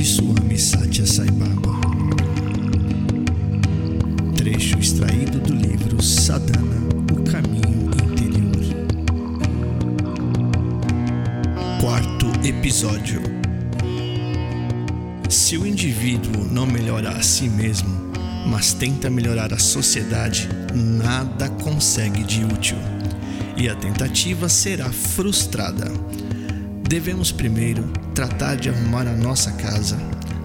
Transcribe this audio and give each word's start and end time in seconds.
de 0.00 0.06
Swami 0.06 0.58
Satya 0.58 1.06
Sai 1.06 1.30
Baba. 1.32 1.78
Trecho 4.34 4.78
extraído 4.78 5.38
do 5.40 5.52
livro 5.52 6.02
Sadhana, 6.02 6.88
o 7.12 7.22
caminho 7.30 7.90
interior. 8.08 8.64
Quarto 11.82 12.32
episódio. 12.46 13.20
Se 15.28 15.58
o 15.58 15.66
indivíduo 15.66 16.46
não 16.50 16.64
melhora 16.64 17.10
a 17.10 17.22
si 17.22 17.50
mesmo, 17.50 17.90
mas 18.46 18.72
tenta 18.72 19.10
melhorar 19.10 19.52
a 19.52 19.58
sociedade, 19.58 20.48
nada 20.74 21.50
consegue 21.62 22.24
de 22.24 22.42
útil. 22.42 22.78
E 23.54 23.68
a 23.68 23.74
tentativa 23.74 24.48
será 24.48 24.90
frustrada 24.90 25.92
Devemos 26.90 27.30
primeiro 27.30 27.84
tratar 28.16 28.56
de 28.56 28.68
arrumar 28.68 29.06
a 29.06 29.12
nossa 29.12 29.52
casa, 29.52 29.96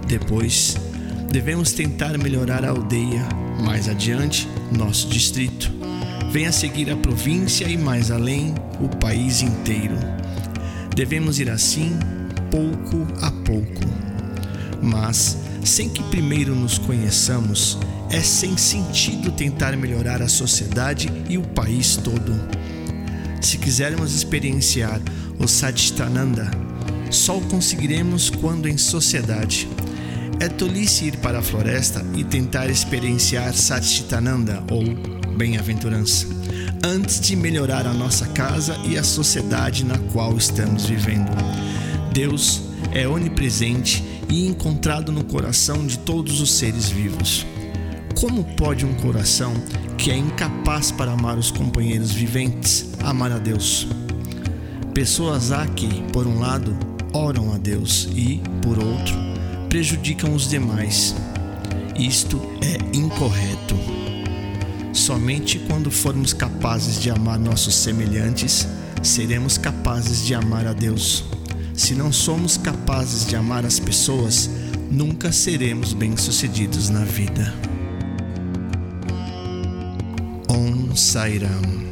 depois 0.08 0.76
devemos 1.32 1.72
tentar 1.72 2.20
melhorar 2.20 2.64
a 2.64 2.70
aldeia, 2.70 3.28
mais 3.64 3.90
adiante, 3.90 4.48
nosso 4.72 5.08
distrito. 5.08 5.74
Vem 6.32 6.46
a 6.46 6.52
seguir 6.52 6.92
a 6.92 6.96
província 6.96 7.66
e 7.66 7.76
mais 7.76 8.12
além, 8.12 8.54
o 8.80 8.88
país 8.88 9.42
inteiro. 9.42 9.96
Devemos 10.96 11.40
ir 11.40 11.50
assim, 11.50 11.98
pouco 12.52 13.08
a 13.26 13.32
pouco. 13.32 13.82
Mas, 14.84 15.40
sem 15.64 15.90
que 15.90 16.04
primeiro 16.12 16.54
nos 16.54 16.78
conheçamos, 16.78 17.80
é 18.12 18.22
sem 18.22 18.56
sentido 18.56 19.32
tentar 19.32 19.76
melhorar 19.76 20.22
a 20.22 20.28
sociedade 20.28 21.12
e 21.28 21.40
o 21.40 21.42
país 21.42 21.98
todo. 21.98 22.40
Se 23.42 23.58
quisermos 23.58 24.14
experienciar 24.16 25.02
o 25.40 25.48
Sadistananda, 25.48 26.50
só 27.12 27.38
o 27.38 27.42
conseguiremos 27.42 28.30
quando 28.30 28.68
em 28.68 28.78
sociedade. 28.78 29.68
É 30.40 30.50
tolice 30.50 31.06
ir 31.06 31.18
para 31.18 31.40
a 31.40 31.42
floresta 31.42 32.06
e 32.16 32.24
tentar 32.24 32.68
experienciar 32.68 33.54
Satitananda 33.54 34.64
ou 34.70 34.84
bem-aventurança, 35.36 36.28
antes 36.84 37.20
de 37.20 37.36
melhorar 37.36 37.86
a 37.86 37.94
nossa 37.94 38.28
casa 38.28 38.78
e 38.86 38.98
a 38.98 39.04
sociedade 39.04 39.86
na 39.86 39.98
qual 40.12 40.38
estamos 40.38 40.86
vivendo. 40.86 41.32
Deus 42.14 42.62
é 42.94 43.08
onipresente 43.08 44.04
e 44.30 44.48
encontrado 44.48 45.12
no 45.12 45.24
coração 45.24 45.86
de 45.86 46.00
todos 46.00 46.42
os 46.42 46.52
seres 46.52 46.90
vivos. 46.90 47.46
Como 48.16 48.44
pode 48.56 48.86
um 48.86 48.94
coração 48.96 49.54
que 49.98 50.10
é 50.10 50.18
incapaz 50.18 50.92
para 50.92 51.12
amar 51.12 51.38
os 51.38 51.52
companheiros 51.52 52.12
viventes 52.12 52.86
amar 53.04 53.32
a 53.32 53.38
Deus? 53.38 53.88
Pessoas 54.96 55.52
há 55.52 55.68
que, 55.68 56.02
por 56.14 56.26
um 56.26 56.40
lado, 56.40 56.74
oram 57.12 57.54
a 57.54 57.58
Deus 57.58 58.08
e, 58.16 58.42
por 58.62 58.82
outro, 58.82 59.14
prejudicam 59.68 60.34
os 60.34 60.48
demais. 60.48 61.14
Isto 62.00 62.40
é 62.62 62.78
incorreto. 62.98 63.76
Somente 64.94 65.60
quando 65.60 65.92
formos 65.92 66.32
capazes 66.32 67.02
de 67.02 67.10
amar 67.12 67.38
nossos 67.38 67.76
semelhantes, 67.76 68.70
seremos 69.04 69.58
capazes 69.58 70.26
de 70.26 70.34
amar 70.34 70.66
a 70.66 70.72
Deus. 70.72 71.26
Se 71.74 71.94
não 71.94 72.10
somos 72.14 72.56
capazes 72.56 73.28
de 73.28 73.36
amar 73.36 73.66
as 73.66 73.78
pessoas, 73.78 74.50
nunca 74.90 75.30
seremos 75.34 75.92
bem-sucedidos 75.92 76.90
na 76.90 77.04
vida. 77.04 77.54
Om 80.48 80.96
Sairam 80.96 81.85